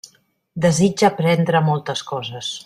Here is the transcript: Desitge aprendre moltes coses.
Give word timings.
Desitge 0.65 1.05
aprendre 1.09 1.63
moltes 1.69 2.03
coses. 2.15 2.51